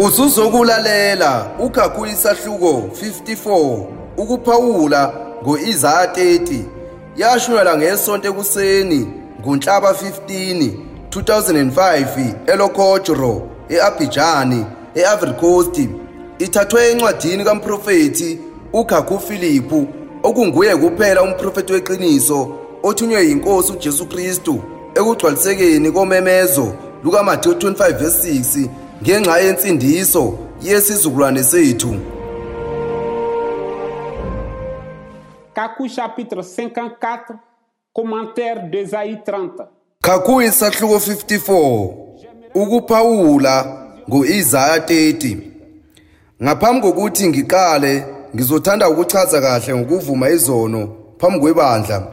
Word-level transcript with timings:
Usuzokulalela 0.00 1.50
ukhaku 1.58 2.06
isahluko 2.06 2.90
54 3.02 3.86
ukuphawula 4.16 5.12
ngoIsaya 5.42 6.06
30 6.06 6.60
yashunyelwa 7.16 7.76
ngesonto 7.76 8.28
ekuseni 8.28 9.08
ngoNhlaba 9.40 9.90
15 9.90 10.70
2005 11.10 12.34
eLokotjro 12.46 13.42
eAbidjan 13.68 14.64
eIvory 14.94 15.32
Coast. 15.32 15.80
Ithathwe 16.38 16.90
encwadini 16.90 17.44
kaMprofethi 17.44 18.38
uKhaku 18.72 19.18
Philip 19.18 19.72
okunguye 20.22 20.76
kuphela 20.76 21.22
umprofeti 21.22 21.72
weqiniso 21.72 22.48
othunywe 22.82 23.26
yinkosi 23.26 23.72
uJesu 23.72 24.06
Kristu 24.06 24.62
ekugcwalisekeni 24.94 25.90
komemezo 25.92 26.72
lukaMathewu 27.04 27.54
25 27.54 27.92
verse 27.98 28.32
6 28.32 28.68
ngenxa 29.02 29.38
yensindiso 29.38 30.38
yesizukulwane 30.62 31.42
sethu. 31.42 31.96
Kaku 35.54 35.88
chapitre 35.88 36.42
54, 36.42 37.34
commentaire 37.92 38.62
d'Ésaïe 38.70 39.18
30. 39.26 39.68
Khaku 40.02 40.42
isahluko 40.42 40.98
54 40.98 41.94
ukuphawula 42.54 43.86
ngoIsaya 44.08 44.78
30 44.78 45.36
Ngaphambi 46.42 46.80
kokuthi 46.80 47.28
ngiqale 47.28 48.04
ngizothanda 48.34 48.88
ukuchaza 48.88 49.40
kahle 49.40 49.74
ngokuvuma 49.74 50.30
izono 50.30 50.88
phambi 51.18 51.40
kwebandla. 51.40 52.06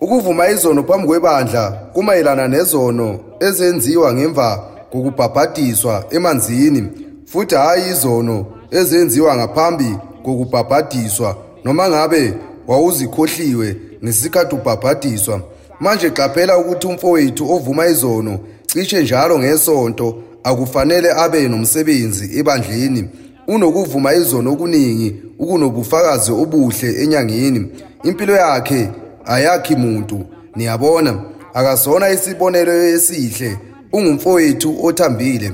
Ukuvuma 0.00 0.48
izono 0.48 0.82
phambi 0.82 1.06
kwebandla 1.06 1.70
kumayelana 1.92 2.48
nezono 2.48 3.20
ezenziwa 3.40 4.14
ngemva 4.14 4.75
kokubhabhadiswa 4.96 6.04
emanzini 6.10 6.88
futhi 7.26 7.54
hayi 7.54 7.90
izono 7.90 8.46
ezenziwa 8.70 9.36
ngaphambi 9.36 9.96
kokubhabhadiswa 10.24 11.36
noma 11.64 11.88
ngabe 11.88 12.34
wawuzikhohliwe 12.66 13.76
ngesikhathi 14.04 14.54
ubhabhadiswa. 14.54 15.40
Manje 15.80 16.10
qaphela 16.10 16.58
ukuthi 16.58 16.86
umfowethu 16.86 17.52
ovuma 17.52 17.86
izono 17.86 18.38
cishe 18.66 19.02
njalo 19.02 19.38
ngesonto 19.38 20.14
akufanele 20.44 21.12
abe 21.12 21.48
nomsebenzi 21.48 22.38
ebandleni. 22.38 23.08
Unokuvuma 23.48 24.14
izono 24.14 24.52
okuningi 24.52 25.14
ukunobufakazi 25.38 26.32
obuhle 26.32 27.02
enyangeni. 27.02 27.66
Impilo 28.04 28.34
yakhe 28.34 28.90
ayakhi 29.24 29.76
muntu 29.76 30.26
niyabona. 30.56 31.20
Akasona 31.54 32.10
isibonelo 32.10 32.72
esihle 32.72 33.58
ungumfowethu 33.92 34.84
othambile. 34.86 35.52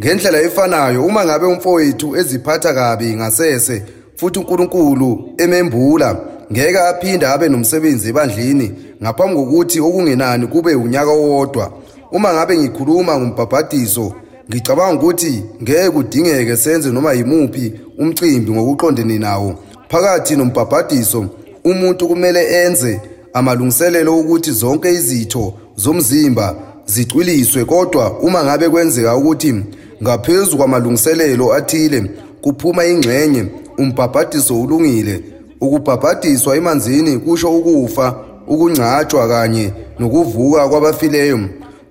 Ngendlela 0.00 0.42
efanayo 0.42 1.06
uma 1.06 1.24
ngabe 1.24 1.46
umfowethu 1.46 2.16
eziphatha 2.16 2.74
kabi 2.74 3.16
ngasese 3.16 3.82
futhi 4.16 4.38
uNkulunkulu 4.38 5.34
emembula 5.38 6.20
ngeke 6.52 6.78
aphinda 6.78 7.32
abe 7.32 7.48
nomsebenzi 7.48 8.08
ebandleni 8.08 8.72
ngaphambi 9.02 9.34
kokuthi 9.36 9.80
okungenani 9.80 10.46
kube 10.46 10.74
unyaka 10.74 11.10
owodwa. 11.10 11.72
Uma 12.12 12.34
ngabe 12.34 12.58
ngikhuluma 12.58 13.18
ngombhabhadiso 13.18 14.12
ngicabanga 14.50 15.02
ukuthi 15.02 15.44
ngeke 15.62 15.90
kudingeke 15.90 16.56
senze 16.56 16.90
noma 16.90 17.12
yimuphi 17.12 17.72
umcimbi 17.98 18.50
ngokuqondene 18.52 19.18
nawo. 19.18 19.54
Phakathi 19.88 20.36
nombhabhadiso 20.36 21.26
umuntu 21.64 22.08
kumele 22.08 22.64
enze 22.64 23.00
amalungiselelo 23.32 24.18
ukuthi 24.18 24.52
zonke 24.52 24.92
izitho 24.92 25.54
zomzimba 25.76 26.54
zicwiliswe 26.86 27.64
kodwa 27.64 28.18
uma 28.18 28.44
ngabe 28.44 28.68
kwenzeka 28.68 29.16
ukuthi 29.16 29.54
ngaphezulu 30.02 30.56
kwamalungiselelo 30.56 31.54
athile 31.54 32.10
kuphuma 32.42 32.84
ingxenye 32.86 33.44
umbhabhadiso 33.78 34.62
ulungile. 34.62 35.22
Ukubhabhadiswa 35.60 36.56
emanzini 36.56 37.18
kusho 37.18 37.56
ukufa 37.56 38.14
ukungcatshwa 38.46 39.28
kanye 39.28 39.72
nokuvuka 39.98 40.68
kwabafileyo. 40.68 41.40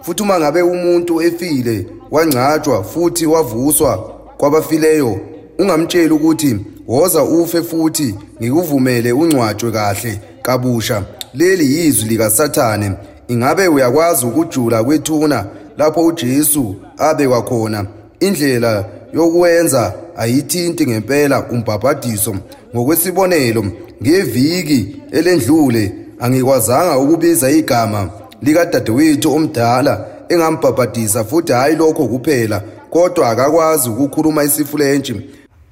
Futhi 0.01 0.23
uma 0.23 0.39
ngabe 0.39 0.61
umuntu 0.61 1.21
efile 1.21 1.85
wangcatshwa 2.11 2.83
futhi 2.83 3.25
wavuswa 3.25 3.97
kwabafileyo 4.37 5.19
ungamtsheli 5.59 6.13
ukuthi 6.13 6.57
woza 6.87 7.23
ufe 7.23 7.61
futhi 7.61 8.15
ngikuvumele 8.41 9.11
ungcwatshwe 9.11 9.71
kahle 9.71 10.19
kabusha. 10.41 11.03
Leli 11.33 11.75
yizwi 11.75 12.09
likaSathane. 12.09 12.91
Ingabe 13.27 13.67
uyakwazi 13.67 14.25
ukujula 14.25 14.83
kwethuna 14.83 15.45
lapho 15.77 16.05
uJesu 16.05 16.75
abekwa 16.97 17.41
khona? 17.41 17.85
Indlela 18.19 18.85
yokwenza 19.13 19.93
ayithinti 20.17 20.87
ngempela 20.87 21.45
umbhabhadiso 21.49 22.35
ngokwesibonelo. 22.75 23.65
Ngeviki 24.01 24.95
elendlule 25.11 25.91
angikwazanga 26.19 26.97
ukubiza 26.97 27.49
igama 27.49 28.09
likadadewethu 28.41 29.33
omdala 29.35 30.05
engambhabhadisa 30.29 31.23
futhi 31.23 31.51
hayi 31.53 31.75
lokho 31.75 32.07
kuphela 32.07 32.61
kodwa 32.89 33.29
akakwazi 33.29 33.89
ukukhuluma 33.89 34.43
isifulentshi. 34.43 35.21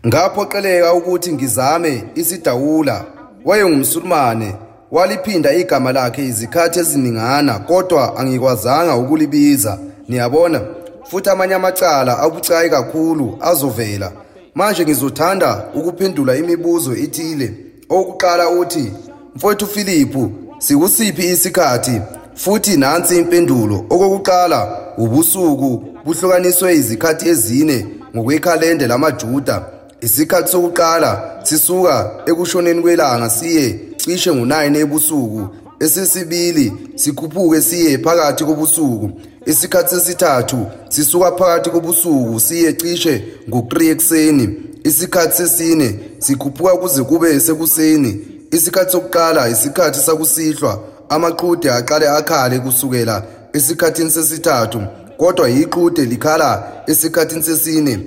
Ngaphoqeleka 0.07 0.93
ukuthi 0.93 1.33
ngizame 1.33 2.03
isidawula 2.15 3.05
wayengumsulumane 3.45 4.55
waliphinda 4.93 5.53
igama 5.53 5.91
lakhe 5.91 6.25
izikhathi 6.25 6.79
eziningana 6.79 7.59
kodwa 7.59 8.17
angikwazanga 8.17 8.95
ukulibiza. 8.95 9.77
Niyabona? 10.09 10.61
Futhi 11.09 11.29
amanye 11.29 11.53
amacala 11.53 12.19
abucayi 12.19 12.69
kakhulu 12.69 13.37
azovela. 13.41 14.11
Manje 14.55 14.83
ngizothanda 14.83 15.63
ukuphendula 15.75 16.35
imibuzo 16.35 16.95
ethile. 16.95 17.53
Okokuqala 17.89 18.49
uthi 18.49 18.91
mfowethu 19.35 19.67
Philippu 19.67 20.31
sikusiphi 20.57 21.31
isikhathi? 21.31 22.01
Futhi 22.35 22.77
nansi 22.77 23.17
impendulo. 23.17 23.85
Okokuqala 23.89 24.77
ubusuku 24.97 25.83
buhlukaniswe 26.05 26.75
izikhathi 26.75 27.29
ezine 27.29 27.85
ngokwekhalenda 28.15 28.87
lamaJuda. 28.87 29.65
Isikhathi 30.01 30.51
sokuqala 30.51 31.39
sisuka 31.43 32.11
ekushoneni 32.25 32.81
kwelanga 32.81 33.29
siye 33.29 33.79
cishe 34.03 34.31
ngo9 34.31 34.77
ebusuku. 34.77 35.47
Esesibili 35.79 36.73
sikhuphuke 36.95 37.61
siye 37.61 37.97
phakathi 37.97 38.43
kobusuku. 38.45 39.11
Isikhathi 39.45 39.95
sesithathu 39.95 40.65
sisuka 40.89 41.31
phakathi 41.31 41.69
kobusuku 41.69 42.39
siye 42.39 42.73
cishe 42.73 43.23
ngo3 43.49 43.91
ekseni 43.91 44.45
isikhathi 44.83 45.37
sesine 45.37 45.99
sikhuphuka 46.19 46.77
kuze 46.77 47.03
kube 47.03 47.39
sekuseni. 47.39 48.19
Isikhathi 48.51 48.91
sokuqala 48.91 49.49
isikhathi 49.49 49.99
sakusihlwa. 49.99 50.83
Amaqhude 51.09 51.71
aqale 51.71 52.09
akhale 52.09 52.59
kusukela 52.59 53.23
esikhathini 53.53 54.11
sesithathu 54.11 54.81
kodwa 55.17 55.49
iqhude 55.49 56.05
likhala 56.05 56.63
esikhathini 56.87 57.43
sesine. 57.43 57.99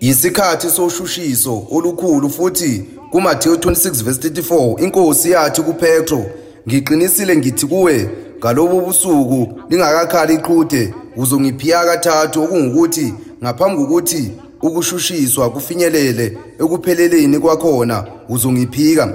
Yisikhathi 0.00 0.70
soshushiso 0.70 1.66
olukhulu 1.70 2.30
futhi 2.30 2.84
kuMathewu 3.10 3.56
26 3.56 4.04
verse 4.04 4.28
34 4.28 4.84
inkosi 4.84 5.30
yathi 5.30 5.62
kuPetro 5.62 6.26
ngiqinisile 6.68 7.36
ngithi 7.36 7.66
kuwe 7.66 8.10
ngalobo 8.38 8.80
busuku 8.80 9.60
lingakakhali 9.70 10.34
iqhude 10.34 10.94
uzongiphiya 11.16 11.84
kathathu 11.84 12.42
okungukuthi 12.42 13.14
ngaphambi 13.42 13.76
kokuthi 13.76 14.32
ukushushiswa 14.62 15.50
kufinyelele 15.50 16.38
ekupheleleni 16.60 17.38
kwakhona 17.38 18.04
uzongiphika 18.28 19.12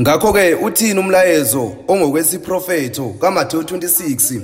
ngakho-ke 0.00 0.54
uthini 0.54 1.00
umlayezo 1.00 1.72
ongokwesiprofetho 1.88 3.08
kaMathewu 3.20 3.62
26 3.62 4.40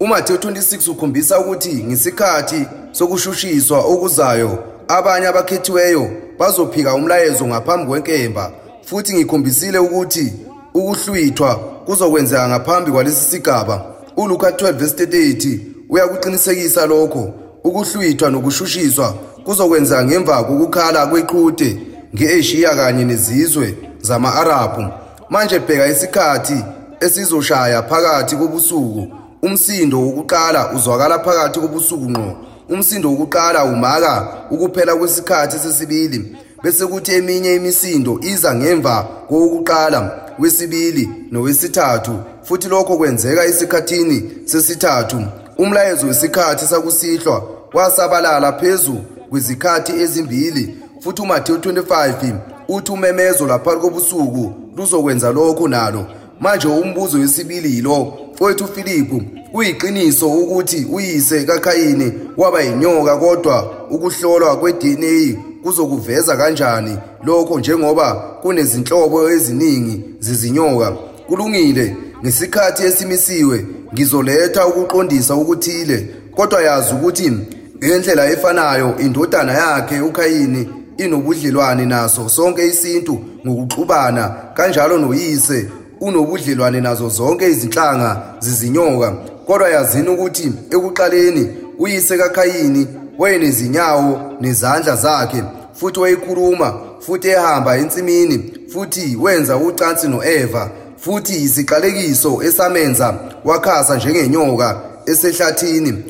uMathewu 0.00 0.38
26 0.38 0.90
ukhombisa 0.90 1.38
ukuthi 1.38 1.84
ngesikhathi 1.84 2.66
sokushushiswa 2.92 3.78
okuzayo 3.78 4.58
abanye 4.88 5.26
abakhethiweyo 5.26 6.10
bazophika 6.38 6.94
umlayezo 6.94 7.46
ngaphambi 7.46 7.86
kwenkemba 7.86 8.52
futhi 8.84 9.14
ngikhombisile 9.14 9.78
ukuthi 9.78 10.32
ukuhlwithwa 10.74 11.54
kuzokwenzeka 11.86 12.48
ngaphambi 12.48 12.90
kwalesi 12.90 13.30
sigaba. 13.30 13.84
uLuka 14.16 14.50
12 14.50 14.72
verse 14.72 15.04
38 15.04 15.58
uyakuqinisekisa 15.88 16.86
lokho. 16.86 17.34
Ukuhlwithwa 17.64 18.30
nokushushiswa 18.30 19.14
kuzokwenzeka 19.44 20.04
ngemva 20.04 20.44
kokukhala 20.44 21.06
kweqhude 21.06 21.78
ngeAsia 22.14 22.74
kanye 22.74 23.04
nezizwe 23.04 23.76
zama-Arabhu. 24.00 24.84
Manje 25.30 25.58
bheka 25.58 25.86
isikhathi 25.86 26.64
esizoshaya 27.00 27.82
phakathi 27.82 28.36
kobusuku. 28.36 29.08
Umsindo 29.42 30.00
wokuqala 30.00 30.72
uzwakala 30.72 31.18
phakathi 31.18 31.60
kobusuku 31.60 32.10
ngqo. 32.10 32.36
Umsindo 32.68 33.10
wokuqala 33.10 33.64
umaka 33.64 34.28
ukuphela 34.50 34.96
kwesikhathi 34.96 35.58
sesibili 35.58 36.36
bese 36.62 36.86
kuthi 36.86 37.12
eminye 37.12 37.54
imisindo 37.54 38.20
iza 38.22 38.54
ngemva 38.54 39.02
kowokuqala 39.28 40.20
wesibili 40.38 41.10
nowesithathu 41.30 42.18
futhi 42.42 42.68
lokho 42.68 42.96
kwenzeka 42.96 43.44
esikhathini 43.44 44.30
sesithathu. 44.44 45.22
Umlayezo 45.58 46.06
wesikhathi 46.06 46.66
sakusihlwa 46.66 47.48
wasabalala 47.72 48.52
phezu 48.52 48.96
kwezikhathi 49.30 49.92
ezimbili 49.92 50.78
futhi 51.00 51.22
uMathewu 51.22 51.58
25 51.58 52.34
uthi 52.68 52.92
umemezo 52.92 53.46
laphakathi 53.46 53.80
kobusuku 53.80 54.52
luzokwenza 54.76 55.32
lokho 55.32 55.68
nalo. 55.68 56.06
Manje 56.40 56.68
umbuzo 56.68 57.18
wesibili 57.18 57.74
yilo 57.74 58.14
mfowethu 58.34 58.64
uFilipu 58.64 59.22
kuyiqiniso 59.54 60.28
ukuthi 60.28 60.86
uyise 60.92 61.44
kaKhayini 61.44 62.12
waba 62.36 62.62
yinyoka 62.62 63.16
kodwa 63.16 63.86
ukuhlolwa 63.90 64.56
kweDNA 64.56 65.36
kuzokuveza 65.62 66.36
kanjani? 66.36 66.98
Lokho 67.24 67.58
njengoba 67.58 68.14
kunezinhlobo 68.14 69.30
eziningi 69.30 70.00
zezinyoka. 70.20 70.92
Kulungile 71.26 71.96
ngesikhathi 72.22 72.82
esimisiwe 72.82 73.66
ngizoletha 73.92 74.66
ukuqondisa 74.66 75.34
ukuthile 75.34 76.08
kodwa 76.36 76.62
yazi 76.62 76.94
ukuthi 76.94 77.32
ngendlela 77.76 78.30
efanayo 78.30 78.94
indodana 78.98 79.52
yakhe 79.52 80.00
uKhayini 80.00 80.68
inobudlelwane 80.96 81.86
naso 81.86 82.28
sonke 82.28 82.66
isintu 82.66 83.18
ngokuxubana 83.46 84.34
kanjalo 84.54 84.98
noyise 84.98 85.68
unobudlelwane 86.00 86.80
nazo 86.80 87.08
zonke 87.08 87.50
izinhlanga 87.50 88.22
zizinyoka 88.40 89.12
kodwa 89.46 89.68
yazini 89.70 90.08
ukuthi 90.08 90.52
ekuqaleni 90.70 91.48
uyise 91.78 92.18
kaKhayini 92.18 92.86
wayenezinyawo 93.18 94.20
nezandla 94.40 94.96
zakhe 94.96 95.42
futhi 95.72 96.00
wayekhuluma 96.00 96.74
futhi 97.00 97.28
ehamba 97.28 97.76
ensimini 97.76 98.54
futhi 98.72 99.16
wenza 99.20 99.56
ucansi 99.56 100.08
noEva 100.08 100.70
futhi 100.96 101.42
isiqalekiso 101.42 102.42
esamenza 102.42 103.14
wakhasa 103.44 103.96
njengenyoka 103.96 104.80
esehlathini. 105.06 106.04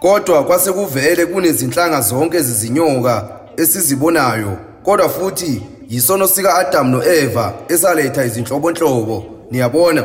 Kodwa 0.00 0.44
kwasekuvele 0.44 1.26
kunezinhlanga 1.26 2.00
zonke 2.00 2.40
zezinyoka 2.42 3.28
esizibonayo 3.56 4.56
kodwa 4.84 5.08
futhi 5.08 5.62
yisono 5.88 6.26
sika 6.28 6.54
Adam 6.54 6.90
noEva 6.90 7.52
esaletha 7.68 8.24
izinhlobonhlobo. 8.24 9.24
Niyabona. 9.50 10.04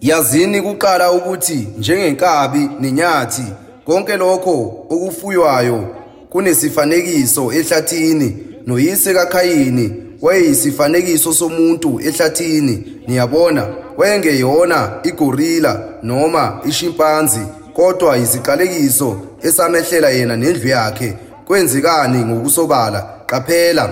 Yazini 0.00 0.62
kuqala 0.62 1.12
ukuthi 1.12 1.68
njengenkabi 1.78 2.68
nenyathi 2.80 3.44
konke 3.86 4.16
lokho 4.16 4.86
okufuywayo 4.90 5.84
kunesifanekiso 6.30 7.52
ehlathini 7.52 8.36
noyise 8.66 9.14
kaKhayini 9.14 10.08
wayeyisifanekiso 10.22 11.32
somuntu 11.32 12.00
ehlathini. 12.00 13.00
Niyabona 13.06 13.66
wayengeyona 13.96 14.90
igorilla 15.02 15.80
noma 16.02 16.60
ishimpanzi 16.64 17.40
kodwa 17.74 18.18
isiqalekiso 18.18 19.16
esamehlela 19.42 20.10
yena 20.10 20.36
nendlu 20.36 20.68
yakhe. 20.68 21.14
Kwenzekani 21.44 22.18
ngokusobala? 22.18 23.08
Qaphela. 23.26 23.90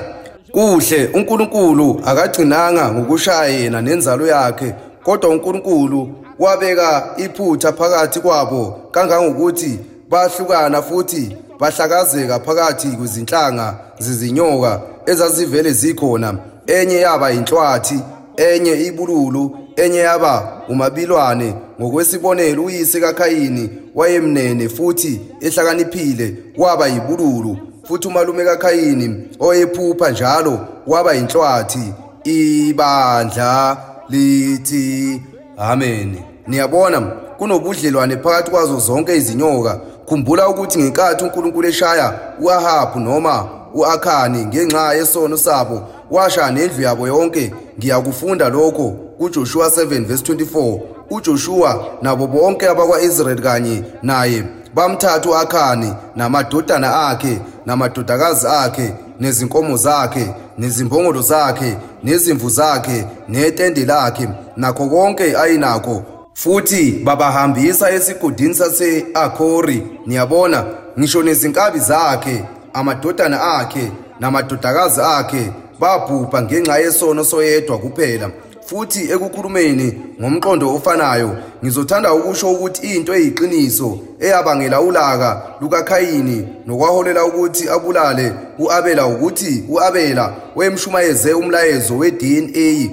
Kuhle 0.52 1.10
uNkulunkulu 1.14 2.00
akagcinanga 2.04 2.92
ngokushaya 2.92 3.48
yena 3.48 3.82
nenzalo 3.82 4.26
yakhe. 4.26 4.74
Kodwa 5.06 5.30
uNkulunkulu 5.30 6.08
wabeka 6.38 7.14
iphutha 7.16 7.72
phakathi 7.72 8.20
kwabo 8.20 8.80
kangangokuthi 8.90 9.78
bahlukana 10.10 10.82
futhi 10.82 11.36
bahlakazeka 11.60 12.40
phakathi 12.40 12.88
kwezinhlanga 12.88 13.74
zezinyoka 13.98 14.80
ezazivele 15.06 15.72
zikhona. 15.72 16.38
Enye 16.66 16.96
yaba 16.96 17.32
inhlwathi 17.32 18.00
enye 18.36 18.86
ibululu 18.86 19.58
enye 19.76 19.98
yaba 19.98 20.62
umabilwane 20.68 21.54
ngokwesibonelo 21.80 22.64
uyise 22.64 23.00
kaKhayini 23.00 23.70
wayemnene 23.94 24.68
futhi 24.68 25.20
ehlakaniphile 25.40 26.36
waba 26.56 26.86
yibululu 26.86 27.56
futhi 27.88 28.08
umalume 28.08 28.44
kaKhayini 28.44 29.28
oyephupha 29.40 30.10
njalo 30.10 30.60
waba 30.86 31.14
inhlwathi 31.14 31.92
ibandla. 32.24 33.95
Lithi 34.08 35.22
amen. 35.58 36.16
Niyabona 36.46 37.00
kunobudlelwane 37.38 38.16
phakathi 38.16 38.50
kwazo 38.50 38.80
zonke 38.80 39.16
izinyoka. 39.16 39.80
Khumbula 40.08 40.48
ukuthi 40.48 40.78
ngenkathi 40.78 41.24
uNkulunkulu 41.24 41.68
eshaya 41.68 42.18
uAhabu 42.40 43.00
noma 43.00 43.48
uAkhani 43.74 44.46
ngenxa 44.46 44.94
yesono 44.94 45.36
sabo 45.36 45.82
washaya 46.10 46.50
nendlu 46.50 46.82
yabo 46.82 47.06
yonke. 47.06 47.52
Ngiyakufunda 47.78 48.48
lokho 48.48 48.90
kuJoshua 49.18 49.68
7 49.68 50.04
verse 50.04 50.32
24 50.32 50.80
uJoshua 51.10 51.84
nabo 52.02 52.26
bonke 52.26 52.68
abakwaIsrael 52.68 53.42
kanye 53.42 53.82
naye 54.02 54.44
bamthatha 54.74 55.30
uAkhani 55.30 55.94
namadodana 56.16 57.08
akhe 57.08 57.40
namadodakazi 57.66 58.46
akhe 58.46 58.94
nezinkomo 59.20 59.76
zakhe 59.76 60.34
nezimbongolo 60.58 61.22
zakhe 61.22 61.76
nezimvu 62.04 62.50
zakhe 62.50 63.04
netende 63.28 63.84
lakhe 63.84 64.28
nakho 64.56 64.86
konke 64.88 65.36
ayinakho. 65.36 66.02
Futhi 66.34 67.00
babahambisa 67.04 67.90
esigodini 67.90 68.54
sase-akhori 68.54 69.86
niyabona 70.06 70.64
ngisho 70.98 71.22
nezinkabi 71.22 71.78
zakhe 71.78 72.44
amadodana 72.72 73.42
akhe 73.42 73.92
namadodakazi 74.20 75.00
akhe 75.00 75.52
babhubha 75.80 76.42
ngenxa 76.42 76.78
yesono 76.78 77.24
soyedwa 77.24 77.78
kuphela. 77.78 78.30
Futhi 78.66 79.00
ekukhulumeni 79.12 79.94
ngomqondo 80.20 80.74
ofanayo 80.74 81.36
ngizothanda 81.64 82.14
ukusho 82.14 82.50
ukuthi 82.50 82.96
into 82.96 83.14
eyiqiniso 83.14 83.98
eyabangela 84.20 84.80
ulaka 84.80 85.42
lukaKhayini 85.60 86.48
nokwaholela 86.66 87.24
ukuthi 87.24 87.68
abulale 87.68 88.32
uAbela 88.58 89.06
ukuthi 89.06 89.64
uAbela 89.68 90.34
wayemshumayeze 90.56 91.32
umlayezo 91.32 91.96
weDNA 91.96 92.90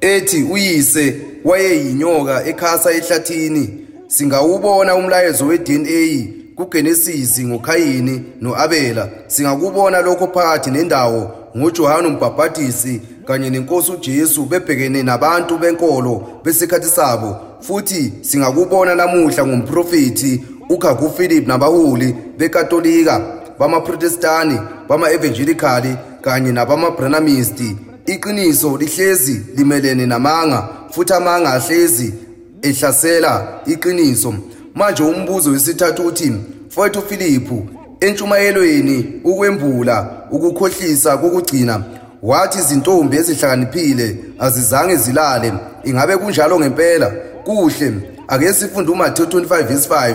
ethi 0.00 0.42
uyise 0.42 1.16
wayeyinyoka 1.44 2.44
ekhasa 2.46 2.92
ehlathini. 2.92 3.84
Singawubona 4.06 4.94
umlayezo 4.94 5.46
weDNA 5.46 6.26
kuGenesis 6.56 7.40
ngoKhayini 7.40 8.22
noAbela. 8.40 9.08
Singakubona 9.26 10.00
lokho 10.00 10.26
phakathi 10.26 10.70
nendawo 10.70 11.30
ngoJohane 11.56 12.08
uMbhaphatisi 12.08 13.00
kanye 13.28 13.50
nenkosi 13.50 13.92
uJesu 13.92 14.44
bebhekene 14.44 15.02
nabantu 15.02 15.58
benkolo 15.58 16.40
besikhathi 16.44 16.88
sabo 16.88 17.36
futhi 17.60 18.12
singakubona 18.20 18.94
namuhla 18.94 19.46
ngomprofeti 19.46 20.44
uGagu 20.68 21.10
Philip 21.10 21.48
nabaholi 21.48 22.14
beKatolika 22.38 23.20
bamaProtestani 23.58 24.58
bama-evangelicali 24.88 25.96
kanye 26.22 26.52
nabama-Branhamisti 26.52 27.76
iqiniso 28.06 28.76
lihlezi 28.76 29.40
limelene 29.56 30.06
namanga 30.06 30.68
futhi 30.90 31.12
amanga 31.12 31.52
ahlezi 31.52 32.14
ehlasela 32.62 33.60
iqiniso. 33.66 34.34
Manje 34.74 35.02
umbuzo 35.02 35.50
wesithathu 35.50 36.06
uthi 36.06 36.32
mfowethu 36.68 37.02
Philippu 37.02 37.66
entshumayelweni 38.00 39.20
ukwembula 39.24 40.24
ukukhohlisa 40.30 41.16
kokugcina 41.16 41.84
wathi 42.22 42.58
izintombi 42.58 43.16
ezihlakaniphile 43.16 44.16
azizange 44.38 44.96
zilale. 44.96 45.52
Ingabe 45.84 46.16
kunjalo 46.16 46.60
ngempela? 46.60 47.12
Kuhle. 47.44 47.92
Ake 48.28 48.52
sifunde 48.52 48.92
uMathewu 48.92 49.28
25 49.28 49.62
verse 49.62 49.88
5 49.88 50.14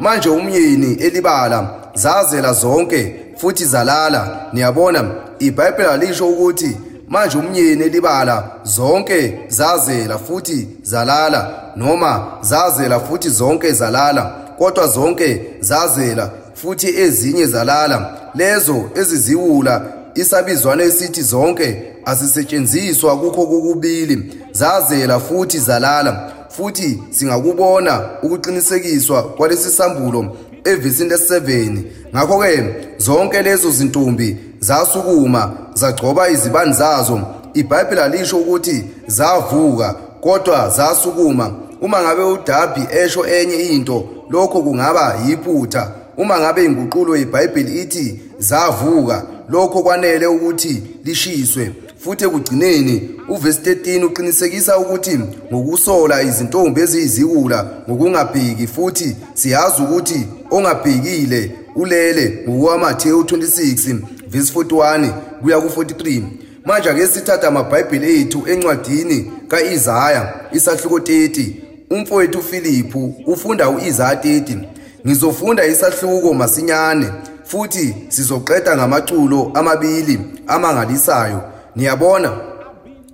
manje 0.00 0.28
umyeni 0.28 0.94
elibala 0.94 1.70
zazela 1.94 2.52
zonke 2.52 3.16
futhi 3.36 3.64
zalala. 3.64 4.46
Niyabona 4.52 5.10
iBhayibheli 5.38 5.88
alisho 5.88 6.28
ukuthi 6.28 6.76
manje 7.08 7.38
umyeni 7.38 7.84
elibala 7.84 8.50
zonke 8.62 9.38
zazela 9.48 10.18
futhi 10.18 10.68
zalala. 10.82 11.50
Noma 11.76 12.26
zazela 12.40 13.00
futhi 13.00 13.28
zonke 13.28 13.72
zalala 13.72 14.22
kodwa 14.58 14.86
zonke 14.86 15.42
zazela 15.60 16.30
futhi 16.54 16.88
ezinye 17.00 17.46
zalala. 17.46 18.14
Lezo 18.34 18.90
eziziwula 18.94 19.82
isabizwana 20.20 20.82
esithi 20.82 21.22
zonke 21.22 21.82
asisetshenziswa 22.04 23.18
kukho 23.18 23.46
kokubili. 23.46 24.32
Zazela 24.52 25.20
futhi 25.20 25.58
zalala 25.58 26.32
futhi 26.48 27.02
singakubona 27.10 28.00
ukuqinisekiswa 28.22 29.22
kwalesi 29.22 29.70
sambulo 29.70 30.36
evesini 30.64 31.10
lesi-7 31.10 31.78
ngakho-ke 32.14 32.74
zonke 32.98 33.42
lezo 33.42 33.70
zintombi 33.70 34.36
zasukuma 34.60 35.52
zagcoba 35.74 36.28
izibani 36.28 36.72
zazo. 36.72 37.20
Ibhayibheli 37.54 38.00
alisho 38.00 38.36
ukuthi 38.36 38.84
zavuka 39.06 39.94
kodwa 40.20 40.70
zasukuma. 40.70 41.52
Uma 41.80 42.02
ngabe 42.02 42.22
udabi 42.22 42.80
esho 42.90 43.26
enye 43.26 43.56
into 43.56 44.08
lokho 44.30 44.62
kungaba 44.62 45.16
yiphutha. 45.26 45.90
Uma 46.16 46.40
ngabe 46.40 46.64
inguqulo 46.64 47.16
yebhayibheli 47.16 47.80
ithi 47.82 48.20
zavuka 48.38 49.22
lokho 49.48 49.82
kwanele 49.82 50.26
ukuthi 50.26 50.82
lishiswe. 51.04 51.72
Futhi 51.98 52.24
ekugcineni 52.24 53.10
uvesi 53.28 53.60
13 53.60 54.04
uqinisekisa 54.04 54.78
ukuthi 54.78 55.18
ngokusola 55.52 56.22
izintombi 56.22 56.80
eziyiziwula 56.80 57.70
ngokungabhiki 57.88 58.66
futhi 58.66 59.16
siyazi 59.34 59.82
ukuthi 59.82 60.26
ongabhikile 60.50 61.52
ulele 61.76 62.44
ngokwamathewu 62.48 63.22
26 63.22 63.98
verse 64.28 64.52
41 64.58 65.10
kuya 65.42 65.60
ku-43 65.60 66.22
manje 66.64 66.90
ake 66.90 67.06
sithatha 67.06 67.48
amabhayibheli 67.48 68.20
ethu 68.20 68.48
encwadini 68.48 69.32
ka-Isaya 69.48 70.34
isahluko 70.52 70.98
30 70.98 71.46
umfowethu 71.90 72.38
uFiliphu 72.38 73.14
ufunda 73.26 73.70
uIsaya 73.70 74.14
30 74.14 74.58
ngizofunda 75.06 75.66
isahluko 75.66 76.34
masinyane. 76.34 77.06
Futhi 77.48 77.94
sizoqeda 78.08 78.76
ngamaculo 78.76 79.50
amabili 79.54 80.20
amangalisayo. 80.46 81.42
Niyabona? 81.76 82.32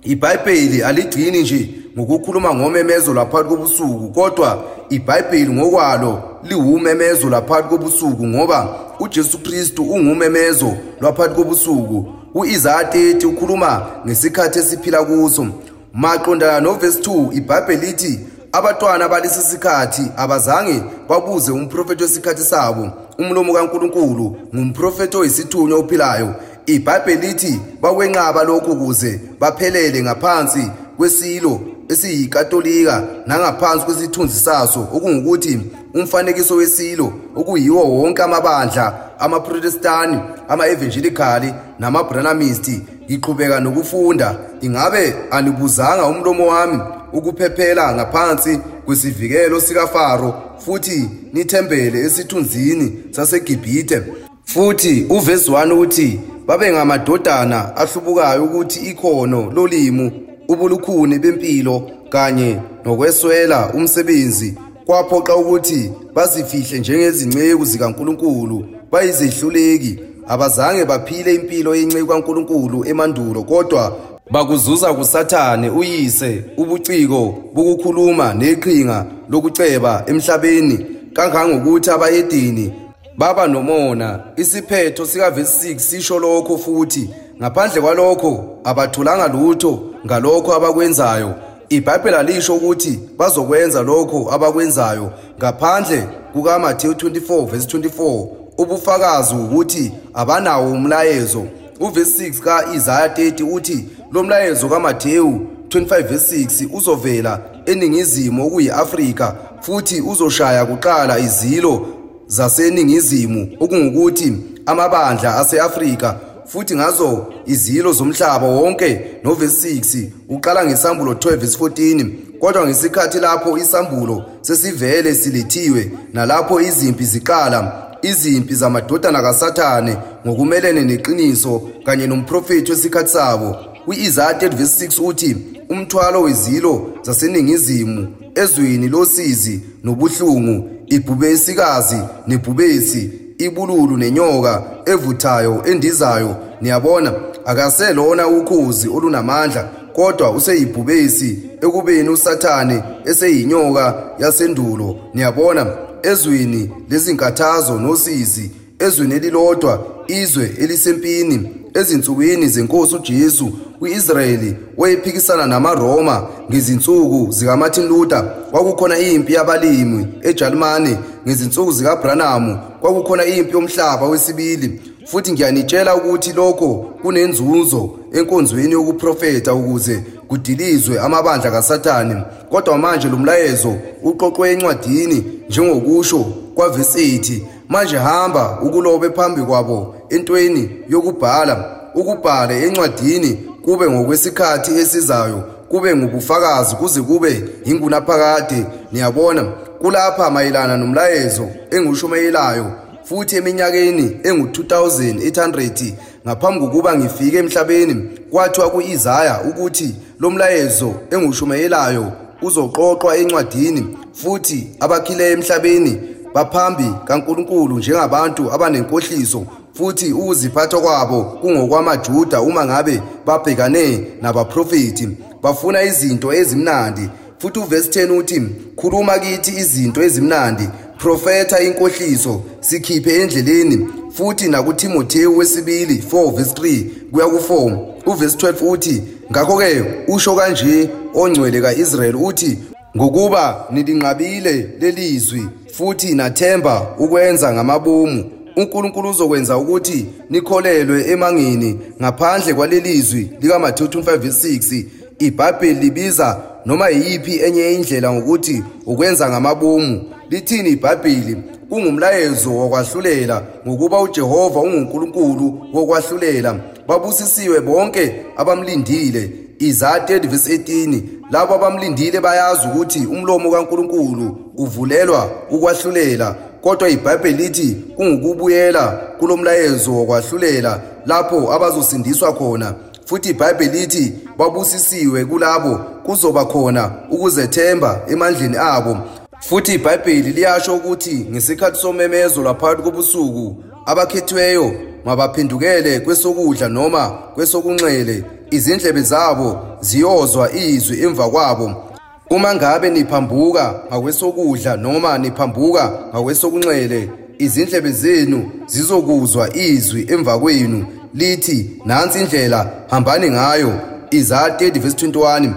iBhayibheli 0.03 0.83
aligcini 0.83 1.41
nje 1.41 1.69
ngokukhuluma 1.97 2.55
ngomemezo 2.55 3.13
laphakathi 3.13 3.49
kobusuku 3.49 4.09
kodwa 4.09 4.63
iBhayibheli 4.89 5.53
ngokwalo 5.53 6.23
liwumemezo 6.43 7.29
laphakathi 7.29 7.69
kobusuku 7.69 8.27
ngoba 8.27 8.75
uJesu 8.99 9.39
Kristu 9.39 9.83
ungumemezo 9.83 10.73
lwaphakathi 11.01 11.35
kobusuku. 11.35 12.13
uIsaya 12.33 12.89
30 12.89 13.25
ukhuluma 13.25 13.85
ngesikhathi 14.07 14.59
esiphila 14.59 15.03
kuso. 15.03 15.47
Maqondana 15.93 16.59
noverse 16.59 16.99
2 16.99 17.37
iBhayibheli 17.37 17.85
lithi 17.85 18.19
abatwana 18.51 19.09
balesi 19.09 19.41
sikhathi 19.41 20.01
abazange 20.17 20.83
babuze 21.09 21.51
umprofeti 21.51 22.03
wesikhathi 22.03 22.43
sabo 22.43 22.91
umlomo 23.19 23.53
kaNkuluNkulu 23.53 24.37
ngumprofeti 24.55 25.17
oyisithunywa 25.17 25.79
ophilayo. 25.79 26.35
iBhayibheli 26.65 27.27
lithi 27.27 27.59
bakwenqaba 27.81 28.43
lokhu 28.43 28.71
ukuze 28.71 29.19
baphelele 29.39 30.03
ngaphansi 30.03 30.71
kwesilo 30.97 31.61
esiyikatolika 31.89 33.03
nangaphansi 33.27 33.85
kwesithunzi 33.85 34.39
saso 34.39 34.79
okungukuthi 34.93 35.59
umfanekiso 35.93 36.55
wesilo 36.55 37.13
okuyiwo 37.35 37.83
wonke 37.83 38.23
amabandla 38.23 38.85
amaprotestani 39.19 40.19
ama-evangelikali 40.49 41.53
namabranamisti 41.79 42.81
ngiqhubeka 43.05 43.59
nokufunda 43.59 44.35
ingabe 44.61 45.15
anibuzanga 45.31 46.05
umlomo 46.05 46.47
wami 46.47 46.79
ukuphephela 47.13 47.93
ngaphansi 47.95 48.59
kwesivikelo 48.85 49.61
sikaFaro 49.61 50.44
futhi 50.59 51.09
nithembele 51.33 51.99
esithunzini 51.99 52.93
saseGibhithe. 53.11 54.01
Futhi 54.43 55.05
1 55.09 55.71
uthi 55.71 56.19
babe 56.47 56.71
ngamadodana 56.71 57.75
ahlubukayo 57.75 58.43
ukuthi 58.43 58.79
ikhono 58.79 59.51
lolimo 59.55 60.11
ubulukhuni 60.47 61.19
bempilo 61.19 61.91
kanye 62.09 62.57
nokweswela 62.85 63.73
umsebenzi 63.73 64.53
kwaphoqa 64.85 65.35
ukuthi 65.35 65.91
bazifihle 66.13 66.79
njengezingceku 66.79 67.65
zikaNkuluNkulu 67.65 68.65
bayizehluleki. 68.91 69.99
Abazange 70.27 70.85
baphile 70.85 71.35
impilo 71.35 71.75
yenceku 71.75 72.07
kaNkuluNkulu 72.07 72.85
emandulo 72.85 73.43
kodwa 73.43 73.97
bakuzuza 74.31 74.93
kusathane 74.93 75.69
uyise 75.69 76.43
ubuciko 76.57 77.35
bokukhuluma 77.53 78.33
neqhinga 78.33 79.05
lokuceba 79.29 80.03
emhlabeni. 80.07 80.85
Kangangokuthi 81.13 81.89
abayedini 81.91 82.73
baba 83.17 83.47
nomona. 83.47 84.19
Isiphetho 84.35 85.05
sikaverse 85.05 85.73
6 85.73 85.79
sisho 85.79 86.19
lokho 86.19 86.57
futhi. 86.57 87.09
Ngaphandle 87.37 87.81
kwalokho 87.81 88.59
abathulanga 88.63 89.27
lutho 89.27 89.79
ngalokho 90.05 90.53
abakwenzayo. 90.53 91.35
iBhayibheli 91.69 92.15
alisho 92.15 92.55
ukuthi 92.55 92.99
bazokwenza 93.17 93.81
lokho 93.81 94.31
abakwenzayo. 94.31 95.11
Ngaphandle 95.37 96.03
kukaMathewu 96.33 96.93
24 96.93 97.45
verse 97.45 97.77
24 97.77 98.27
ubufakazi 98.57 99.35
ukuthi 99.35 99.91
abanawo 100.13 100.71
umlayezo. 100.71 101.45
Uverse 101.79 102.29
6 102.29 102.39
kaIsaya 102.39 103.07
30 103.07 103.43
uthi 103.53 103.85
lo 104.11 104.23
mlayezo 104.23 104.69
kaMathewu 104.69 105.47
25 105.69 106.03
verse 106.03 106.43
6 106.43 106.67
uzovela 106.73 107.41
eningizimu 107.65 108.47
okuyi-Afrika 108.47 109.35
futhi 109.61 110.01
uzoshaya 110.01 110.65
kuqala 110.65 111.19
izilo 111.19 111.87
zaseningizimu 112.27 113.57
okungukuthi 113.59 114.33
amabandla 114.65 115.37
ase-Afrika 115.37 116.19
futhi 116.45 116.75
ngazo 116.75 117.25
izilo 117.45 117.93
zomhlaba 117.93 118.47
wonke 118.47 119.01
noverse 119.23 119.69
6 119.73 120.07
uqala 120.29 120.65
ngesambulo 120.65 121.13
12 121.13 121.37
verse 121.37 121.57
14 121.57 122.09
kodwa 122.39 122.67
ngesikhathi 122.67 123.19
lapho 123.19 123.57
isambulo 123.57 124.25
sesivele 124.41 125.15
silethiwe 125.15 125.91
nalapho 126.13 126.61
izimpi 126.61 127.03
ziqala 127.03 127.85
izimpi 128.01 128.55
zamadodana 128.55 129.21
kaSathane 129.21 129.97
ngokumelene 130.27 130.81
neqiniso 130.81 131.61
kanye 131.85 132.07
nomprofeti 132.07 132.71
wesikhathi 132.71 133.09
sabo 133.09 133.55
kwi-Isaiah 133.85 134.31
30 134.31 134.55
verse 134.55 134.85
6 134.85 135.07
uthi 135.07 135.37
umthwalo 135.69 136.21
wezilo 136.21 136.93
zaseningizimu 137.01 138.07
ezweni 138.35 138.87
losizi 138.87 139.61
nobuhlungu 139.83 140.69
ibhubesikazi 140.87 141.99
nebhubesi 142.27 143.11
ibululu 143.37 143.97
nenyoka 143.97 144.63
evuthayo 144.85 145.63
endizayo 145.65 146.35
niyabona 146.61 147.13
akaselona 147.45 148.27
ukhozi 148.27 148.87
olunamandla 148.89 149.69
kodwa 149.95 150.31
useyibhubesi 150.31 151.39
ekubeni 151.61 152.09
usathane 152.09 152.83
eseyinyoka 153.05 154.03
yasendulo 154.19 154.95
niyabona 155.13 155.77
ezweni 156.03 156.71
lezinkathazo 156.89 157.79
nosizi 157.79 158.51
ezweni 158.79 159.15
elilodwa 159.15 159.85
izwe 160.07 160.51
elisempini 160.59 161.64
ezinsukwini 161.75 162.47
zenkosi 162.47 162.95
uJesu 162.95 163.51
uIsrayeli 163.81 164.55
wayephikisana 164.77 165.45
namaRoma 165.45 166.27
ngezinsuku 166.51 167.31
zikaMartin 167.31 167.87
Luther. 167.87 168.33
Kwakukhona 168.51 168.97
impi 168.97 169.33
yabalimi 169.33 170.07
eJalimane 170.21 170.97
ngezinsuku 171.27 171.71
zikaBranham 171.71 172.57
kwakukhona 172.81 173.25
impi 173.25 173.51
yomhlaba 173.53 174.07
wesibili. 174.07 174.81
Futhi 175.05 175.31
ngiyanitshela 175.31 175.95
ukuthi 175.95 176.33
lokho 176.33 176.85
kunenzuzo 177.01 177.89
enkonzweni 178.13 178.71
yokuprofeta 178.73 179.53
ukuze 179.53 180.03
kudilizwe 180.27 180.99
amabandla 180.99 181.51
kaSathane. 181.51 182.15
Kodwa 182.49 182.77
manje 182.77 183.07
lo 183.07 183.17
mlayezo 183.17 183.75
uqoqwe 184.03 184.51
encwadini 184.51 185.23
njengokusho 185.49 186.25
kwavesi 186.55 187.17
8 187.17 187.41
manje 187.69 187.97
hamba 187.97 188.59
ukulobe 188.61 189.09
phambi 189.09 189.41
kwabo 189.41 189.95
entweni 190.09 190.69
yokubhala 190.89 191.75
ukubhala 191.95 192.53
encwadini 192.53 193.33
kube 193.65 193.89
ngokwesikhathi 193.89 194.71
esizayo 194.79 195.43
kube 195.69 195.95
ngobufakazi 195.95 196.75
kuze 196.75 197.01
kube 197.01 197.43
ingunaphakade. 197.65 198.65
Niyabona 198.91 199.43
kulapha 199.81 200.31
mayelana 200.31 200.77
nomlayezo 200.77 201.47
engushumayelayo 201.71 202.71
futhi 203.03 203.35
eminyakeni 203.35 204.17
engu-2800 204.23 205.93
ngaphambi 206.25 206.59
kokuba 206.59 206.95
ngifike 206.95 207.37
emhlabeni 207.37 208.09
kwathiwa 208.31 208.69
ku-Isaya 208.69 209.41
ukuthi 209.49 209.95
lo 210.19 210.29
mlayezo 210.31 210.93
engushumayelayo 211.11 212.11
uzoqoqwa 212.41 213.17
encwadini 213.17 213.97
futhi 214.13 214.67
abakhileyo 214.79 215.31
emhlabeni 215.31 216.01
baphambi 216.35 216.83
kaNkuluNkulu 217.05 217.77
njengabantu 217.77 218.51
abanenkohliso 218.53 219.45
futhi 219.73 220.13
ukuziphatha 220.13 220.77
kwabo 220.79 221.23
kungokwamaJuda 221.23 222.41
uma 222.41 222.65
ngabe 222.65 223.01
babhekane 223.25 224.07
nabaprofeti 224.21 225.09
bafuna 225.41 225.83
izinto 225.83 226.33
ezimnandi 226.33 227.09
futhi 227.37 227.59
uverse 227.59 228.05
10 228.05 228.19
uthi 228.19 228.41
khuluma 228.75 229.19
kithi 229.19 229.51
izinto 229.51 230.03
ezimnandi 230.03 230.69
profeta 230.97 231.59
inkohliso 231.59 232.41
sikhiphe 232.59 233.21
endleleni. 233.21 233.87
Futhi 234.11 234.47
nakuTimotheyu 234.47 235.37
wesibili 235.37 236.03
4 236.11 236.31
verse 236.31 236.53
3 236.53 236.83
kuya 237.11 237.25
ku4 237.25 237.77
uverse 238.05 238.37
12 238.37 238.71
uthi 238.71 239.03
ngakho 239.31 239.57
ke 239.57 239.85
usho 240.07 240.35
kanje 240.35 240.89
ongcwele 241.13 241.61
kaIsrael 241.61 242.15
uthi 242.15 242.57
ngokuba 242.97 243.65
nilinqabile 243.71 244.69
lelizwi 244.79 245.47
futhi 245.77 246.15
nathemba 246.15 246.95
ukwenza 246.97 247.53
ngamabomu. 247.53 248.23
uNkulunkulu 248.55 249.09
uzokwenza 249.09 249.57
ukuthi 249.57 250.05
nikholelwe 250.29 251.11
emangeni 251.11 251.79
ngaphandle 252.01 252.53
kwalelizwi 252.53 253.29
likaMathewu 253.41 253.89
25:6 253.89 254.85
iBhayibheli 255.19 255.79
libiza 255.79 256.41
noma 256.65 256.89
yiphi 256.89 257.39
enye 257.39 257.73
indlela 257.73 258.13
ngokuthi 258.13 258.63
ukwenza 258.85 259.29
ngamabomu. 259.29 260.03
Lithini 260.29 260.69
iBhayibheli? 260.69 261.37
Kungumlayezo 261.69 262.53
wokwahlulela 262.55 263.43
ngokuba 263.67 264.01
uJehova 264.01 264.59
unguNkulunkulu 264.59 265.67
wokwahlulela. 265.73 266.59
Babusisiwe 266.87 267.61
bonke 267.61 268.15
abamlindile. 268.37 269.31
Isaiah 269.59 270.05
30:18 270.05 271.01
labo 271.31 271.55
abamlindile 271.55 272.21
bayazi 272.21 272.67
ukuthi 272.67 273.05
umlomo 273.05 273.51
kaNkulunkulu 273.51 274.37
uvulelwa 274.57 275.31
ukwahlulela 275.51 276.35
kodwa 276.61 276.89
iBhayibheli 276.89 277.43
lithi 277.43 277.77
kungukubuyela 277.95 278.87
kulomlayezo 279.19 279.93
wokwahlulela 279.93 280.81
lapho 281.05 281.53
abazosindiswa 281.53 282.33
khona. 282.33 282.73
Futhi 283.05 283.29
iBhayibheli 283.29 283.79
lithi 283.79 284.13
babusisiwe 284.37 285.25
kulabo 285.25 285.79
kuzoba 286.05 286.45
khona 286.45 286.91
ukuzethemba 287.11 288.01
emandleni 288.07 288.57
abo. 288.57 288.97
Futhi 289.39 289.73
iBhayibheli 289.73 290.31
liyasho 290.31 290.75
ukuthi 290.75 291.27
ngesikhathi 291.31 291.81
somemezo 291.81 292.43
laphakathi 292.43 292.83
kobusuku 292.83 293.63
abakhethweyo 293.85 294.73
mabaphendukele 295.05 295.99
kwesokudla 295.99 296.69
noma 296.69 297.09
kwesokunxele 297.09 298.23
izindlebe 298.51 299.01
zabo 299.01 299.59
ziyozwa 299.81 300.53
izwi 300.53 301.03
emva 301.03 301.29
kwabo. 301.29 301.83
Uma 302.29 302.55
ngabe 302.55 302.89
niphambuka 302.89 303.79
ngakwesokudla 303.87 304.77
noma 304.77 305.17
niphambuka 305.17 305.91
ngakwesokunxele 306.09 307.09
izindlebe 307.37 307.91
zenu 307.91 308.51
zizokuzwa 308.67 309.55
izwi 309.55 310.07
emva 310.09 310.39
kwenu. 310.39 310.85
Lithi 311.13 311.69
nansi 311.85 312.19
indlela 312.19 312.71
hambani 312.89 313.29
ngayo. 313.31 313.73
Isaiah 314.11 314.57
30 314.57 314.79
verse 314.79 315.07
21 315.07 315.53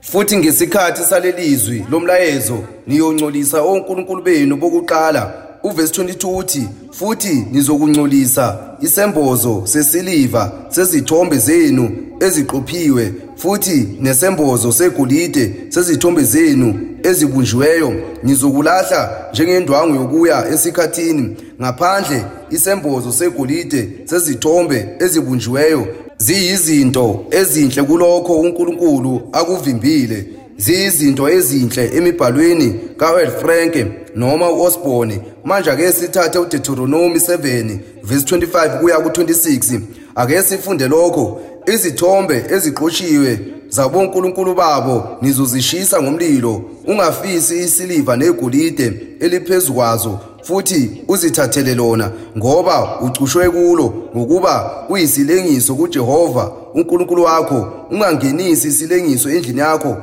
futhi 0.00 0.36
ngesikhathi 0.36 1.02
salelizwi 1.02 1.86
lomlayezo 1.90 2.58
niyongcolisa 2.86 3.62
onkulunkulu 3.62 4.22
benu 4.22 4.56
bokuqala. 4.56 5.32
Uverse 5.62 6.02
22 6.02 6.36
uthi 6.36 6.68
futhi 6.90 7.46
nizokungcolisa 7.52 8.58
isembozo 8.80 9.62
sesiliva 9.64 10.52
sezithombe 10.68 11.38
zenu 11.38 11.90
eziqophiwe 12.20 13.12
futhi 13.36 13.88
nesembozo 14.00 14.72
segolide 14.72 15.54
sezithombe 15.68 16.22
zenu 16.22 16.74
ezibunjiweyo. 17.02 17.92
Nizokulahla 18.22 19.28
njengendwangu 19.32 19.94
yokuya 19.94 20.48
esikhathini. 20.48 21.36
Ngaphandle 21.60 22.24
isembozo 22.50 23.12
segolide 23.12 23.88
sezithombe 24.04 24.88
ezibunjiweyo 24.98 25.86
ziyizinto 26.16 27.24
ezinhle 27.30 27.82
kulokho 27.82 28.40
uNkulunkulu 28.40 29.28
akuvimbile. 29.32 30.26
Ziyizinto 30.56 31.28
ezinhle 31.28 31.90
emibhalweni 31.96 32.74
kaWelfranke 32.96 33.86
noma 34.16 34.50
uOsborne. 34.50 35.20
Manje 35.44 35.70
ake 35.70 35.92
sithathe 35.92 36.38
uDeuteronomy 36.38 37.18
7 37.18 37.78
verse 38.02 38.36
25 38.36 38.80
kuya 38.80 38.96
ku26 38.96 39.80
ake 40.14 40.42
sifunde 40.42 40.88
lokho 40.88 41.40
izithombe 41.66 42.44
eziqoshiwe 42.50 43.38
zabonkulunkulu 43.68 44.54
babo 44.54 45.04
nizozishisa 45.22 46.02
ngomlilo 46.02 46.62
ungafisi 46.86 47.58
isiliva 47.58 48.16
negolide 48.16 48.92
eliphezukwazo 49.20 50.18
futhi 50.42 51.02
uzithathele 51.08 51.74
lona 51.74 52.10
ngoba 52.38 53.00
ucushwe 53.00 53.50
kulo 53.50 53.94
ngokuba 54.16 54.84
kuyisilengiso 54.88 55.74
kuJehova 55.74 56.52
uNkulunkulu 56.74 57.22
wakho. 57.22 57.72
Ungangenisi 57.90 58.68
isilengiso 58.68 59.30
endlini 59.30 59.60
yakho 59.60 59.96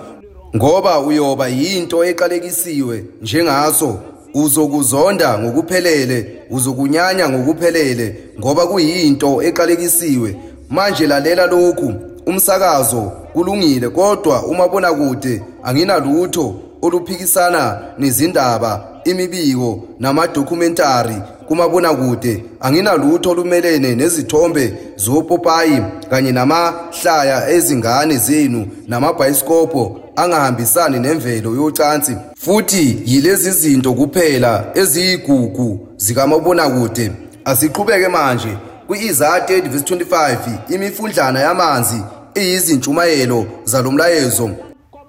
ngoba 0.55 0.99
uyoba 0.99 1.47
yinto 1.47 2.05
eqalekisiwe 2.05 3.03
njengaso. 3.21 3.99
Uzokuzonda 4.33 5.39
ngokuphelele 5.39 6.41
uzokunyanya 6.49 7.29
ngokuphelele 7.29 8.15
ngoba 8.39 8.67
kuyinto 8.67 9.41
eqalekisiwe. 9.43 10.35
Manje 10.69 11.07
lalela 11.07 11.45
lokhu 11.45 11.93
umsakazo 12.25 13.11
kulungile 13.33 13.89
kodwa 13.89 14.43
umabona 14.43 14.93
kude 14.93 15.41
anginalutho 15.63 16.55
oluphikisana 16.81 17.81
nezindaba 17.97 19.01
imibiko 19.05 19.83
namadokumentari 19.99 21.15
kumabona 21.49 21.93
kude 21.93 22.43
anginalutho 22.59 23.29
olumelene 23.31 23.95
nezithombe 23.95 24.73
zopopayi 24.95 25.81
kanye 26.09 26.31
namahlaya 26.31 27.49
ezingane 27.49 28.17
zenu 28.17 28.67
namabhayisikobho 28.87 29.99
angahambisani 30.15 30.99
nemvelo 30.99 31.55
yocansi. 31.55 32.15
Futhi 32.35 33.01
yilezi 33.05 33.51
zinto 33.51 33.93
kuphela 33.93 34.65
eziyigugu 34.75 35.87
zikamabonakude. 35.97 37.11
Asiqhubeke 37.45 38.07
manje. 38.07 38.57
kwi-Isaiah 38.87 39.45
30 39.47 39.69
verse 39.69 39.95
25 39.95 40.37
imifundlana 40.69 41.39
yamanzi 41.39 42.01
iyizintshumayelo 42.35 43.45
zalomlayezo. 43.63 44.49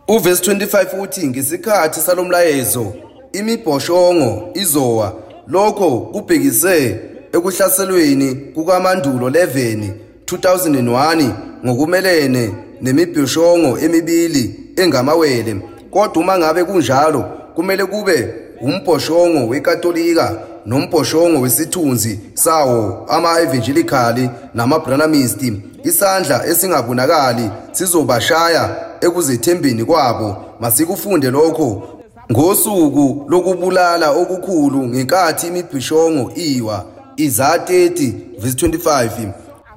Uverse 0.08 0.52
25 0.52 1.02
uthi 1.02 1.26
ngesikhathi 1.26 2.00
salomlayezo 2.00 2.92
imibhoshongo 3.32 4.48
izowa 4.54 5.12
lokho 5.50 6.00
kubhekise 6.00 7.00
ekuhlaselweni 7.32 8.34
kukamandulo 8.34 9.28
11 9.28 9.90
2001 10.26 11.30
ngokumelene 11.64 12.54
nemibhoshongo 12.80 13.78
emibili 13.78 14.60
engamawele. 14.76 15.56
Kodwa 15.90 16.22
uma 16.22 16.38
ngabe 16.38 16.64
kunjalo 16.64 17.24
kumele 17.54 17.84
kube 17.84 18.34
umbhoshongo 18.60 19.48
wekatolika 19.48 20.36
nombhoshongo 20.66 21.40
wesithunzi 21.40 22.20
sawo 22.34 23.06
ama-evangelicali 23.08 24.30
nama-branamist 24.54 25.52
isandla 25.84 26.46
esingabonakali 26.46 27.50
sizobashaya 27.72 28.76
ekuzethembeni 29.00 29.84
kwabo. 29.84 30.36
Masikufunde 30.60 31.30
lokho 31.30 31.99
ngosuku 32.30 33.26
lokubulala 33.28 34.10
okukhulu 34.10 34.86
ngenkathi 34.86 35.46
imibhishongo 35.46 36.32
iwa 36.34 36.84
Isaiah 37.16 37.56
30 37.56 38.12
verse 38.38 38.66
25 38.66 39.28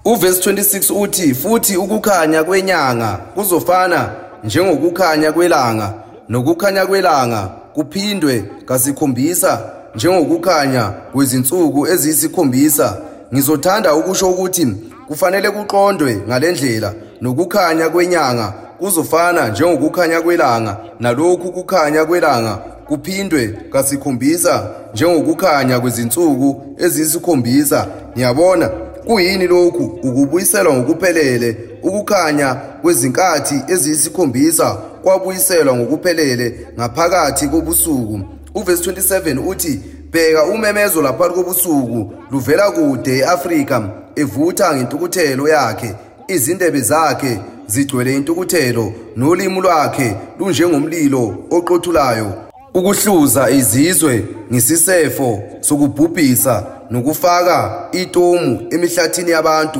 uverse 0.06 0.52
26 0.52 1.02
uthi 1.04 1.36
futhi 1.36 1.78
ukukhanya 1.78 2.44
kwenyanga 2.44 3.20
kuzofana 3.36 4.10
njengokukhanya 4.44 5.32
kwelanga 5.32 5.94
nokukhanya 6.30 6.86
kwelanga 6.86 7.50
kuphindwe 7.74 8.46
kasikhombisa 8.66 9.74
njengokukhanya 9.96 10.84
kwezinsuku 11.14 11.88
eziyisikhombisa. 11.88 12.98
Ngizothanda 13.34 13.96
ukusho 13.96 14.30
ukuthi 14.30 14.68
kufanele 15.08 15.52
kuqondwe 15.52 16.16
ngalendlela 16.28 16.94
nokukhanya 17.22 17.90
kwenyanga 17.90 18.54
kuzofana 18.84 19.50
njengokukhanya 19.50 20.22
kwelanga 20.22 20.78
nalokhu 21.00 21.52
kukhanya 21.52 22.06
kwelanga 22.06 22.56
kuphindwe 22.88 23.48
kasikhombisa 23.72 24.70
njengokukhanya 24.94 25.80
kwezinsuku 25.80 26.64
eziyisikhombisa 26.78 27.88
niyabona 28.16 28.68
kuyini 29.06 29.48
lokhu? 29.48 29.84
Ukubuyiselwa 29.84 30.74
ngokuphelele 30.74 31.58
ukukhanya 31.84 32.56
kwezinkathi 32.56 33.62
eziyisikhombisa 33.68 34.72
kwabuyiselwa 35.04 35.76
ngokuphelele 35.76 36.68
ngaphakathi 36.78 37.48
kobusuku. 37.48 38.20
Uverse 38.56 38.92
27 38.92 39.48
uthi 39.48 39.80
bheka 40.12 40.44
umemezo 40.44 41.02
laphakathi 41.02 41.36
kobusuku 41.36 42.14
luvela 42.32 42.72
kude 42.72 43.18
eAfrika 43.18 43.90
evutha 44.16 44.76
ngentukuthelo 44.76 45.48
yakhe. 45.48 45.96
Izindebe 46.28 46.82
zakhe 46.82 47.40
zigcwele 47.68 48.16
intukuthelo 48.16 48.94
nolimi 49.16 49.62
lwakhe 49.62 50.16
lunjengomlilo 50.40 51.36
oqothulayo. 51.52 52.34
Ukuhluza 52.74 53.50
izizwe 53.50 54.26
ngisisefo 54.52 55.44
sokubhubhisa 55.62 56.66
nokufaka 56.92 57.88
itomu 57.92 58.68
emihlathini 58.72 59.32
yabantu 59.32 59.80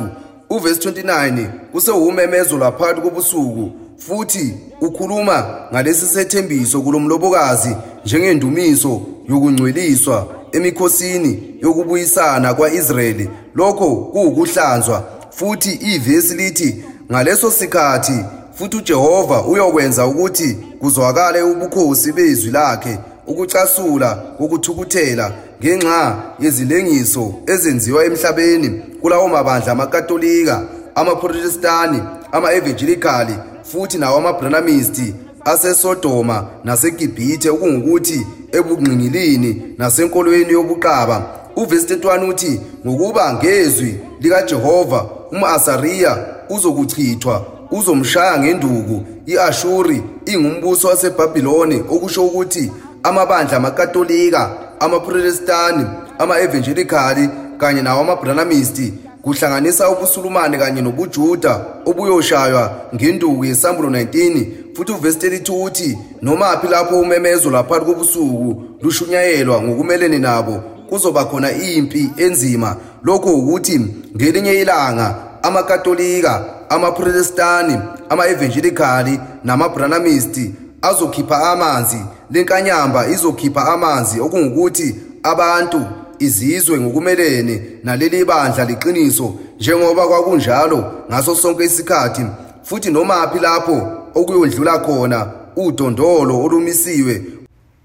uverse 0.50 0.90
29 0.90 1.46
kusewumemezo 1.72 2.58
laphakathi 2.58 3.00
kobusuku 3.00 3.70
futhi 3.96 4.54
ukhuluma 4.80 5.46
ngalesi 5.72 6.06
sethembiso 6.06 6.80
kulomlobokazi 6.82 7.76
njengendumiso 8.04 9.00
yokungcweliswa 9.28 10.26
emikhosini 10.52 11.42
yokubuyisana 11.62 12.54
kwaIsrayeli. 12.54 13.30
Lokho 13.54 13.96
kuwukuhlanzwa 13.96 15.04
futhi 15.36 15.72
ivesi 15.72 16.34
lithi 16.34 16.84
ngaleso 17.10 17.50
sikhathi 17.50 18.24
futhi 18.54 18.76
uJehova 18.76 19.42
uyokwenza 19.42 20.06
ukuthi 20.06 20.56
kuzwakale 20.80 21.42
ubukhosi 21.42 22.12
bezwi 22.12 22.50
lakhe 22.50 22.98
ukucasula 23.26 24.14
kokuthukuthela 24.14 25.32
ngenxa 25.62 26.16
yezilengiso 26.40 27.34
ezenziwa 27.46 28.04
emhlabeni 28.04 28.68
kulawo 29.00 29.28
mabandla 29.28 29.72
amakatolika 29.72 30.62
amaprotestani 30.94 32.02
ama-evangelicali 32.32 33.34
futhi 33.62 33.98
nawo 33.98 34.18
ama-branamist 34.18 35.02
asesodoma 35.44 36.46
naseGibhithe 36.64 37.50
okungukuthi 37.50 38.26
ebungqingilini 38.52 39.74
nasenkolweni 39.78 40.52
yobuqaba. 40.52 41.26
Uvesi 41.56 41.94
31 41.94 42.28
uthi 42.28 42.60
ngokuba 42.86 43.32
ngezwi 43.32 43.94
likaJehova 44.20 45.06
uma-Asariya 45.34 46.18
uzokuchithwa 46.48 47.46
uzomshaya 47.70 48.38
ngenduku. 48.38 49.04
i-Ashuri 49.26 50.02
ingumbuso 50.26 50.88
waseBhabhiloni 50.88 51.84
okusho 51.90 52.24
ukuthi 52.26 52.72
amabandla 53.02 53.56
amakatolika 53.56 54.50
amaprotestani 54.80 55.86
ama-evangelikali 56.18 57.28
kanye 57.58 57.82
nawo 57.82 58.00
amabranamisti 58.00 58.92
kuhlanganisa 59.22 59.90
ubusulumane 59.90 60.58
kanye 60.58 60.82
nobujuda 60.82 61.60
obuyoshaywa 61.86 62.80
ngenduku 62.94 63.44
yesambulo 63.44 63.88
19 63.88 64.46
futhi 64.74 64.92
uvesi 64.92 65.18
32 65.18 65.64
uthi 65.64 65.98
nomaphi 66.22 66.68
lapho 66.68 67.00
umemezo 67.00 67.50
laphakathi 67.50 67.86
kobusuku 67.86 68.62
lushunyayelwa 68.82 69.62
ngokumelene 69.62 70.18
nabo. 70.18 70.73
Kuzoba 70.94 71.24
khona 71.24 71.52
impi 71.52 72.10
enzima. 72.16 72.76
Lokho 73.02 73.34
ukuthi 73.34 73.80
ngelinye 74.16 74.60
ilanga 74.60 75.14
amakatolika 75.42 76.44
amaprotestani 76.68 77.78
ama-evangelikali 78.08 79.20
namabranamisti 79.44 80.54
azokhipha 80.82 81.52
amanzi. 81.52 81.98
Lenkanyamba 82.30 83.08
izokhipha 83.08 83.68
amanzi 83.68 84.20
okungukuthi 84.20 84.96
abantu 85.22 85.80
izizwe 86.18 86.80
ngokumelene 86.80 87.62
naleli 87.84 88.24
bandla 88.24 88.64
liqiniso. 88.64 89.34
Njengoba 89.60 90.06
kwakunjalo 90.06 90.92
ngaso 91.10 91.34
sonke 91.34 91.64
isikhathi 91.64 92.22
futhi 92.62 92.90
nomaphi 92.90 93.38
lapho 93.38 93.76
okuyondlula 94.14 94.78
khona 94.78 95.26
udondolo 95.56 96.44
olumisiwe 96.44 97.22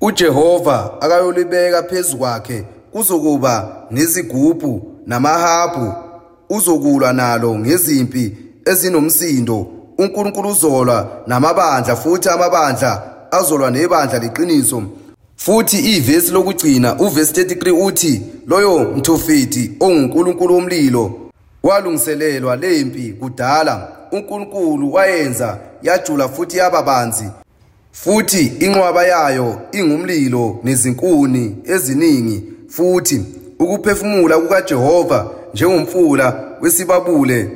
uJehova 0.02 1.02
akayolibeka 1.02 1.84
phezukwakhe 1.84 2.66
kuzokuba 2.92 3.86
nezigubhu 3.92 4.92
namahabhu 5.08 5.94
uzokulwa 6.50 7.14
nalo 7.14 7.60
ngezimpi 7.60 8.38
ezinomsindo 8.66 9.68
uNkulunkulu 9.98 10.50
uzolwa 10.50 11.08
namabandla 11.28 11.96
futhi 11.96 12.30
amabandla 12.30 13.04
azolwa 13.32 13.72
nebandla 13.72 14.20
leqiniso 14.20 14.84
futhi 15.36 15.78
ivesi 15.96 16.32
lokugcina 16.32 17.00
uvesi 17.00 17.34
33 17.34 17.86
uthi 17.86 18.22
loyo 18.48 18.80
mthofeti 18.98 19.72
onguNkulunkulu 19.80 20.56
womlilo 20.56 21.12
walungiselelwa 21.64 22.56
lempi 22.56 23.14
kudala. 23.20 23.88
uNkulunkulu 24.12 24.94
wayenza 24.94 25.58
yajula 25.84 26.30
futhi 26.30 26.58
yababanzi 26.58 27.26
futhi 27.92 28.46
inqwaba 28.60 29.04
yayo 29.04 29.62
ingumlilo 29.72 30.60
nezinkuni 30.64 31.56
eziningi. 31.66 32.44
Futhi 32.70 33.22
ukuphefumula 33.60 34.38
kukaJehova 34.38 35.32
njengomfula 35.54 36.56
wesibabule 36.62 37.52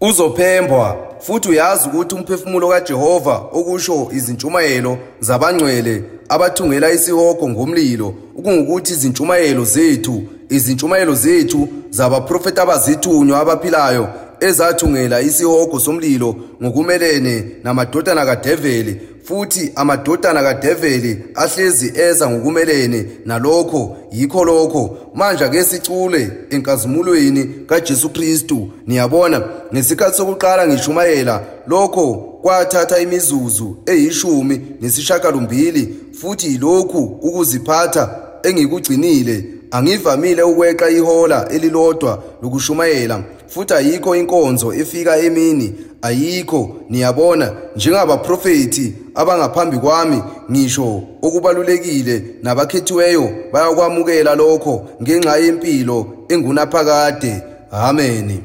uzophembwa 0.00 0.96
futhi 1.20 1.48
uyazi 1.48 1.88
ukuthi 1.88 2.14
umphefumulo 2.14 2.68
kaJehova 2.68 3.34
okusho 3.52 4.08
izintshumayelo 4.12 4.98
zabangcwele 5.20 6.04
abathungela 6.28 6.92
isihogo 6.92 7.48
ngomlilo 7.48 8.14
ukungukuthi 8.36 8.92
izintshumayelo 8.92 9.64
zethu 9.64 10.22
izintshumayelo 10.50 11.14
zethu 11.14 11.68
zabaprofeti 11.90 12.60
abazithunywa 12.60 13.40
abaphilayo 13.40 14.08
ezathungela 14.40 15.20
isihogo 15.20 15.80
somlilo 15.80 16.36
ngokumelene 16.62 17.44
namadodana 17.64 18.26
kaDeveli 18.26 19.00
futhi 19.24 19.72
amadodana 19.74 20.42
kaDeveli 20.42 21.24
ahlezi 21.34 21.92
eza 21.96 22.30
ngokumelene 22.30 23.06
nalokho. 23.24 23.96
Yikho 24.12 24.44
lokho 24.44 24.98
manje 25.14 25.44
ake 25.44 25.64
sicule 25.64 26.30
enkazimulweni 26.50 27.44
kaJesu 27.66 28.08
Kristu. 28.08 28.68
Niyabona 28.86 29.42
ngesikhathi 29.74 30.16
sokuqala 30.16 30.68
ngishumayela 30.68 31.44
lokho 31.66 32.14
kwathatha 32.42 32.98
imizuzu 32.98 33.76
eyishumi 33.86 34.60
nesishakalombili 34.80 35.94
futhi 36.20 36.58
lokhu 36.58 36.98
ukuziphatha 37.22 38.18
engikugcinile. 38.42 39.44
Angivamile 39.70 40.42
ukweqa 40.42 40.90
ihola 40.90 41.48
elilodwa 41.48 42.22
lokushumayela 42.42 43.22
futhi 43.46 43.74
ayikho 43.74 44.16
inkonzo 44.16 44.72
efika 44.74 45.16
emini. 45.16 45.74
Ayikho 46.02 46.76
niyabona 46.88 47.52
njengabaprofeti 47.76 48.94
abangaphambi 49.14 49.78
kwami 49.78 50.22
ngisho 50.50 51.02
okubalulekile 51.22 52.24
nabakhethiweyo 52.42 53.30
bayakwamukela 53.52 54.34
lokho 54.34 54.86
ngenxa 55.02 55.36
yempilo 55.36 56.06
engunaphakade. 56.28 57.42
Ameni 57.72 58.40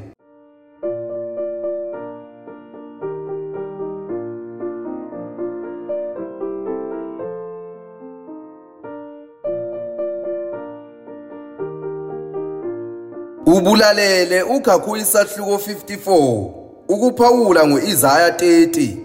ubulalele 13.65 14.43
uGakhu 14.43 14.97
isahluko 14.97 15.55
54 15.55 16.49
ukuphawula 16.87 17.67
ngoIsaya 17.67 18.29
30 18.29 18.97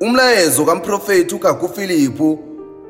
umlayezo 0.00 0.64
kaMprofeti 0.64 1.34
uGakhu 1.34 1.68
Philippu 1.68 2.38